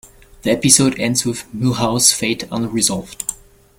[0.41, 3.23] The episode ends with Milhouse's fate unresolved.